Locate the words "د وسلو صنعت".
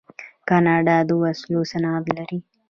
1.07-2.05